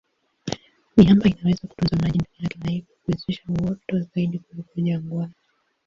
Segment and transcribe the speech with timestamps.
[0.97, 5.33] Miamba inaweza kutunza maji ndani yake na hivyo kuwezesha uoto zaidi kuliko jangwani.